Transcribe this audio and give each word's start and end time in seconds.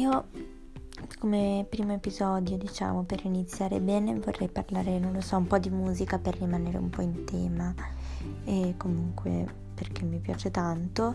io 0.00 0.28
come 1.18 1.66
primo 1.68 1.92
episodio, 1.92 2.56
diciamo, 2.56 3.04
per 3.04 3.24
iniziare 3.24 3.80
bene, 3.80 4.14
vorrei 4.14 4.48
parlare, 4.48 4.98
non 4.98 5.12
lo 5.12 5.20
so, 5.20 5.36
un 5.36 5.46
po' 5.46 5.58
di 5.58 5.68
musica 5.68 6.18
per 6.18 6.38
rimanere 6.38 6.78
un 6.78 6.88
po' 6.88 7.02
in 7.02 7.24
tema 7.24 7.74
e 8.44 8.74
comunque 8.76 9.46
perché 9.74 10.04
mi 10.04 10.18
piace 10.18 10.50
tanto. 10.50 11.14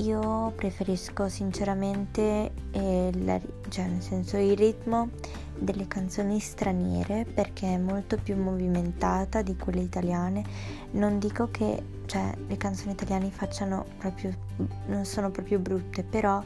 Io 0.00 0.50
preferisco 0.56 1.28
sinceramente, 1.28 2.52
eh, 2.70 3.40
cioè 3.68 3.86
nel 3.86 4.00
senso 4.00 4.38
il 4.38 4.56
ritmo 4.56 5.10
delle 5.58 5.86
canzoni 5.88 6.40
straniere 6.40 7.26
perché 7.26 7.74
è 7.74 7.76
molto 7.76 8.16
più 8.16 8.34
movimentata 8.40 9.42
di 9.42 9.56
quelle 9.56 9.82
italiane. 9.82 10.42
Non 10.92 11.18
dico 11.18 11.50
che 11.50 11.82
cioè, 12.06 12.32
le 12.46 12.56
canzoni 12.56 12.92
italiane 12.92 13.28
facciano 13.30 13.84
proprio, 13.98 14.34
non 14.86 15.04
sono 15.04 15.30
proprio 15.30 15.58
brutte, 15.58 16.02
però 16.02 16.42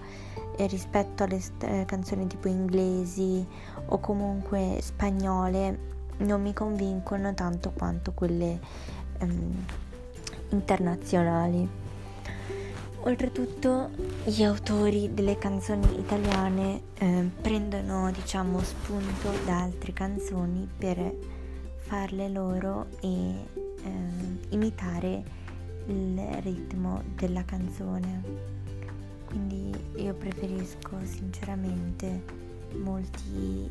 eh, 0.57 0.67
rispetto 0.67 1.23
alle 1.23 1.39
st- 1.39 1.85
canzoni 1.85 2.27
tipo 2.27 2.49
inglesi 2.49 3.47
o 3.87 4.01
comunque 4.01 4.79
spagnole 4.81 5.93
non 6.19 6.43
mi 6.43 6.53
convincono 6.53 7.33
tanto 7.35 7.71
quanto 7.71 8.11
quelle 8.13 8.59
ehm, 9.19 9.65
internazionali. 10.51 11.84
Oltretutto 13.07 13.91
gli 14.25 14.43
autori 14.43 15.13
delle 15.13 15.37
canzoni 15.37 15.99
italiane 15.99 16.81
eh, 16.95 17.29
prendono 17.39 18.11
diciamo 18.11 18.63
spunto 18.63 19.31
da 19.45 19.61
altre 19.61 19.93
canzoni 19.93 20.67
per 20.75 21.15
farle 21.77 22.31
loro 22.31 22.87
e 23.01 23.09
eh, 23.09 23.91
imitare 24.49 25.23
il 25.89 26.19
ritmo 26.41 27.03
della 27.15 27.45
canzone. 27.45 28.23
Quindi 29.27 29.71
io 29.97 30.15
preferisco 30.15 30.97
sinceramente 31.03 32.25
molti 32.83 33.69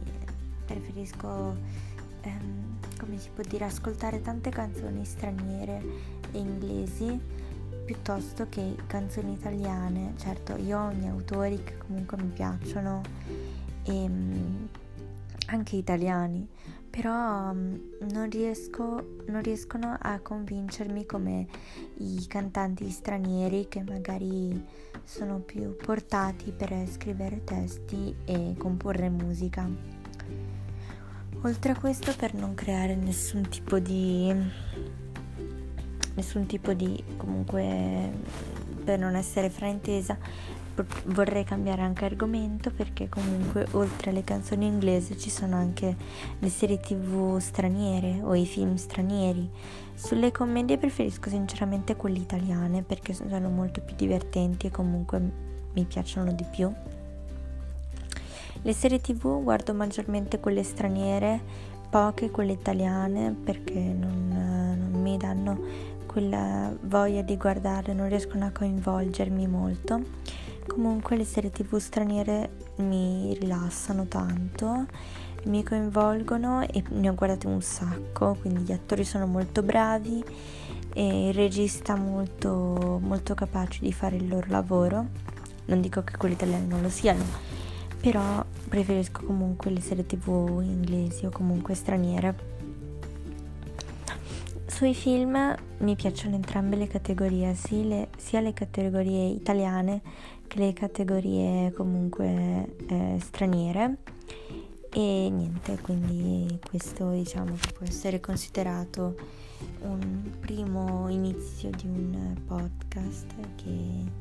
preferisco 0.63 1.57
ehm, 2.21 2.77
come 2.99 3.17
si 3.17 3.29
può 3.33 3.43
dire 3.47 3.65
ascoltare 3.65 4.21
tante 4.21 4.51
canzoni 4.51 5.03
straniere 5.03 5.81
e 6.31 6.37
inglesi 6.37 7.19
piuttosto 7.85 8.47
che 8.49 8.75
canzoni 8.87 9.33
italiane. 9.33 10.13
Certo, 10.17 10.55
io 10.55 10.79
ho 10.79 10.91
i 10.91 10.95
miei 10.95 11.09
autori 11.09 11.63
che 11.63 11.77
comunque 11.77 12.17
mi 12.17 12.29
piacciono 12.29 13.01
e 13.83 14.03
ehm, 14.03 14.69
anche 15.47 15.75
italiani, 15.75 16.47
però 16.89 17.53
mm, 17.53 17.75
non, 18.11 18.29
riesco, 18.29 19.17
non 19.27 19.41
riescono 19.41 19.97
a 19.99 20.19
convincermi 20.19 21.05
come 21.05 21.47
i 21.97 22.25
cantanti 22.27 22.89
stranieri 22.89 23.67
che 23.67 23.83
magari 23.83 24.65
sono 25.03 25.39
più 25.39 25.75
portati 25.75 26.51
per 26.51 26.87
scrivere 26.87 27.43
testi 27.43 28.15
e 28.25 28.55
comporre 28.57 29.09
musica. 29.09 29.67
Oltre 31.41 31.73
a 31.73 31.77
questo 31.77 32.13
per 32.15 32.33
non 32.33 32.53
creare 32.53 32.95
nessun 32.95 33.49
tipo 33.49 33.77
di 33.77 34.33
nessun 36.15 36.45
tipo 36.45 36.73
di 36.73 37.01
comunque 37.17 38.11
per 38.83 38.99
non 38.99 39.15
essere 39.15 39.49
fraintesa 39.49 40.17
vorrei 41.05 41.43
cambiare 41.43 41.83
anche 41.83 42.05
argomento 42.05 42.71
perché 42.71 43.07
comunque 43.07 43.67
oltre 43.71 44.09
alle 44.09 44.23
canzoni 44.23 44.65
inglesi 44.65 45.17
ci 45.19 45.29
sono 45.29 45.55
anche 45.55 45.95
le 46.39 46.49
serie 46.49 46.79
tv 46.79 47.37
straniere 47.37 48.19
o 48.23 48.33
i 48.33 48.45
film 48.45 48.75
stranieri. 48.75 49.47
Sulle 49.93 50.31
commedie 50.31 50.77
preferisco 50.77 51.29
sinceramente 51.29 51.95
quelle 51.95 52.17
italiane 52.17 52.81
perché 52.81 53.13
sono 53.13 53.49
molto 53.49 53.81
più 53.81 53.95
divertenti 53.95 54.67
e 54.67 54.71
comunque 54.71 55.21
mi 55.73 55.85
piacciono 55.85 56.33
di 56.33 56.45
più. 56.49 56.71
Le 58.65 58.73
serie 58.73 58.99
tv 58.99 59.43
guardo 59.43 59.73
maggiormente 59.73 60.39
quelle 60.39 60.63
straniere 60.63 61.71
poche 61.89 62.31
quelle 62.31 62.53
italiane 62.53 63.31
perché 63.31 63.79
non, 63.79 64.31
mi 65.13 65.17
danno 65.17 65.59
quella 66.07 66.75
voglia 66.81 67.21
di 67.21 67.37
guardare, 67.37 67.93
non 67.93 68.09
riescono 68.09 68.45
a 68.45 68.51
coinvolgermi 68.51 69.47
molto. 69.47 70.01
Comunque 70.67 71.15
le 71.15 71.25
serie 71.25 71.51
tv 71.51 71.77
straniere 71.77 72.49
mi 72.77 73.35
rilassano 73.39 74.05
tanto, 74.07 74.85
mi 75.45 75.63
coinvolgono 75.63 76.61
e 76.61 76.83
ne 76.89 77.09
ho 77.09 77.13
guardate 77.13 77.47
un 77.47 77.61
sacco, 77.61 78.35
quindi 78.39 78.61
gli 78.61 78.71
attori 78.71 79.03
sono 79.03 79.27
molto 79.27 79.61
bravi 79.61 80.23
e 80.93 81.27
il 81.27 81.33
regista 81.33 81.95
molto, 81.95 82.99
molto 83.01 83.35
capace 83.35 83.79
di 83.81 83.93
fare 83.93 84.15
il 84.15 84.27
loro 84.27 84.47
lavoro. 84.49 85.05
Non 85.65 85.79
dico 85.79 86.03
che 86.03 86.17
quelli 86.17 86.33
italiani 86.33 86.67
non 86.67 86.81
lo 86.81 86.89
siano, 86.89 87.23
però 87.99 88.43
preferisco 88.67 89.23
comunque 89.25 89.69
le 89.69 89.81
serie 89.81 90.05
tv 90.05 90.61
inglesi 90.63 91.25
o 91.25 91.29
comunque 91.29 91.75
straniere 91.75 92.52
sui 94.73 94.95
film 94.95 95.55
mi 95.81 95.95
piacciono 95.95 96.33
entrambe 96.33 96.75
le 96.75 96.87
categorie, 96.87 97.53
sia 97.53 98.39
le, 98.41 98.53
categorie 98.53 99.27
italiane 99.27 100.01
che 100.47 100.57
le 100.57 100.73
categorie 100.73 101.71
comunque 101.73 102.75
eh, 102.87 103.17
straniere. 103.21 103.97
E 104.89 105.29
niente, 105.31 105.79
quindi 105.79 106.59
questo 106.67 107.11
diciamo 107.11 107.53
che 107.59 107.71
può 107.71 107.85
essere 107.85 108.19
considerato 108.19 109.15
un 109.81 110.31
primo 110.39 111.07
inizio 111.07 111.69
di 111.69 111.85
un 111.85 112.35
podcast 112.43 113.27
che 113.55 114.11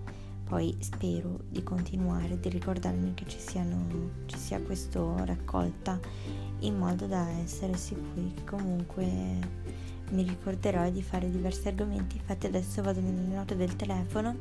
poi 0.45 0.77
spero 0.81 1.45
di 1.49 1.63
continuare, 1.63 2.39
di 2.39 2.51
ricordarmi 2.51 3.15
che 3.15 3.25
ci, 3.27 3.39
siano, 3.39 3.87
ci 4.27 4.37
sia 4.37 4.61
questa 4.61 5.01
raccolta 5.25 5.99
in 6.59 6.77
modo 6.77 7.07
da 7.07 7.27
essere 7.43 7.75
sicuri 7.79 8.35
che 8.35 8.45
comunque 8.45 9.81
mi 10.13 10.23
ricorderò 10.23 10.89
di 10.91 11.03
fare 11.03 11.31
diversi 11.31 11.69
argomenti, 11.69 12.17
infatti 12.17 12.47
adesso 12.47 12.83
vado 12.83 13.01
nelle 13.01 13.35
note 13.35 13.57
del 13.57 13.75
telefono 13.77 14.37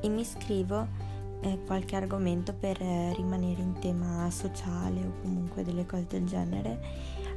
e 0.00 0.08
mi 0.08 0.24
scrivo 0.24 0.86
eh, 1.42 1.58
qualche 1.66 1.96
argomento 1.96 2.52
per 2.52 2.80
eh, 2.80 3.12
rimanere 3.14 3.60
in 3.60 3.78
tema 3.78 4.28
sociale 4.30 5.00
o 5.04 5.20
comunque 5.22 5.62
delle 5.64 5.86
cose 5.86 6.06
del 6.08 6.26
genere, 6.26 6.80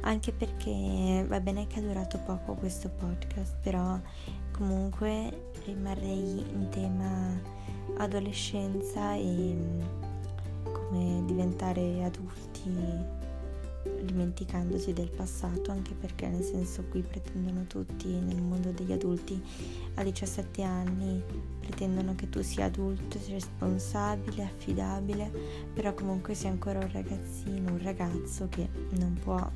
anche 0.02 0.32
perché 0.32 1.24
va 1.28 1.40
bene 1.40 1.66
che 1.66 1.78
è 1.78 1.82
durato 1.82 2.18
poco 2.18 2.54
questo 2.54 2.88
podcast, 2.88 3.54
però 3.62 3.98
comunque 4.52 5.50
rimarrei 5.64 6.44
in 6.52 6.68
tema 6.70 7.40
adolescenza 7.98 9.14
e 9.14 9.24
mm, 9.24 9.80
come 10.72 11.22
diventare 11.26 12.04
adulti 12.04 13.24
dimenticandosi 14.16 14.94
del 14.94 15.10
passato, 15.10 15.70
anche 15.70 15.92
perché 15.92 16.26
nel 16.26 16.42
senso 16.42 16.84
qui 16.88 17.02
pretendono 17.02 17.66
tutti 17.66 18.08
nel 18.08 18.40
mondo 18.40 18.70
degli 18.70 18.92
adulti 18.92 19.40
a 19.94 20.02
17 20.02 20.62
anni, 20.62 21.22
pretendono 21.60 22.14
che 22.14 22.30
tu 22.30 22.40
sia 22.40 22.64
adulto, 22.64 23.18
sia 23.18 23.34
responsabile, 23.34 24.44
affidabile, 24.44 25.30
però 25.74 25.92
comunque 25.92 26.34
sei 26.34 26.50
ancora 26.50 26.78
un 26.78 26.90
ragazzino, 26.90 27.72
un 27.72 27.82
ragazzo 27.82 28.48
che 28.48 28.66
non 28.98 29.18
può 29.22 29.50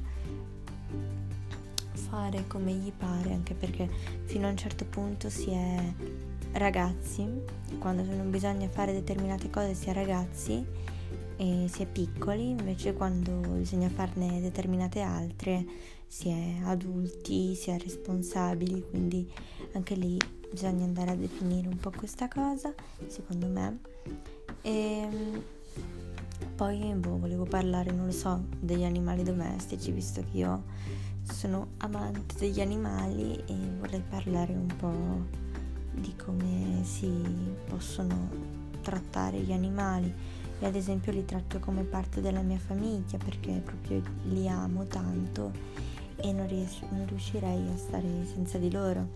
fare 1.92 2.44
come 2.46 2.72
gli 2.72 2.92
pare, 2.92 3.32
anche 3.32 3.54
perché 3.54 3.88
fino 4.24 4.46
a 4.46 4.50
un 4.50 4.56
certo 4.58 4.84
punto 4.84 5.30
si 5.30 5.50
è 5.50 5.92
ragazzi, 6.52 7.26
quando 7.78 8.02
non 8.02 8.30
bisogna 8.30 8.68
fare 8.68 8.92
determinate 8.92 9.48
cose 9.48 9.72
si 9.72 9.88
è 9.88 9.94
ragazzi 9.94 10.98
e 11.40 11.68
si 11.68 11.80
è 11.82 11.86
piccoli, 11.86 12.50
invece 12.50 12.92
quando 12.92 13.32
bisogna 13.32 13.88
farne 13.88 14.42
determinate 14.42 15.00
altre 15.00 15.64
si 16.06 16.28
è 16.28 16.56
adulti, 16.64 17.54
si 17.54 17.70
è 17.70 17.78
responsabili, 17.78 18.84
quindi 18.90 19.26
anche 19.72 19.94
lì 19.94 20.18
bisogna 20.50 20.84
andare 20.84 21.12
a 21.12 21.14
definire 21.14 21.66
un 21.66 21.78
po' 21.78 21.92
questa 21.96 22.28
cosa, 22.28 22.74
secondo 23.06 23.46
me. 23.46 23.80
E 24.60 24.70
ehm, 24.70 25.42
poi 26.56 26.92
boh, 26.92 27.18
volevo 27.18 27.44
parlare, 27.44 27.90
non 27.90 28.04
lo 28.04 28.12
so, 28.12 28.44
degli 28.58 28.84
animali 28.84 29.22
domestici, 29.22 29.92
visto 29.92 30.22
che 30.30 30.36
io 30.36 30.64
sono 31.22 31.68
amante 31.78 32.34
degli 32.38 32.60
animali 32.60 33.42
e 33.46 33.54
vorrei 33.78 34.02
parlare 34.06 34.52
un 34.52 34.74
po' 34.76 35.98
di 35.98 36.14
come 36.16 36.80
si 36.82 37.10
possono 37.66 38.28
trattare 38.82 39.38
gli 39.38 39.52
animali 39.52 40.29
e 40.60 40.66
ad 40.66 40.74
esempio 40.76 41.10
li 41.10 41.24
tratto 41.24 41.58
come 41.58 41.82
parte 41.82 42.20
della 42.20 42.42
mia 42.42 42.58
famiglia 42.58 43.18
perché 43.18 43.60
proprio 43.64 44.02
li 44.24 44.46
amo 44.46 44.84
tanto 44.84 45.50
e 46.16 46.32
non, 46.32 46.46
ries- 46.46 46.82
non 46.90 47.06
riuscirei 47.06 47.68
a 47.70 47.76
stare 47.76 48.06
senza 48.32 48.58
di 48.58 48.70
loro. 48.70 49.08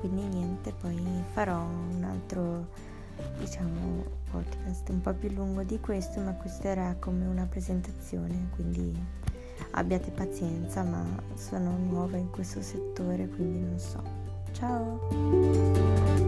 Quindi 0.00 0.22
niente, 0.22 0.72
poi 0.72 0.98
farò 1.32 1.60
un 1.60 2.02
altro 2.02 2.68
diciamo 3.38 4.18
podcast 4.30 4.88
un 4.88 5.00
po' 5.02 5.12
più 5.12 5.30
lungo 5.30 5.62
di 5.62 5.78
questo, 5.80 6.20
ma 6.20 6.32
questo 6.32 6.66
era 6.66 6.96
come 6.98 7.26
una 7.26 7.44
presentazione, 7.44 8.48
quindi 8.54 8.98
abbiate 9.72 10.10
pazienza, 10.10 10.82
ma 10.82 11.04
sono 11.34 11.76
nuova 11.76 12.16
in 12.16 12.30
questo 12.30 12.62
settore, 12.62 13.28
quindi 13.28 13.60
non 13.60 13.78
so. 13.78 14.02
Ciao! 14.52 16.19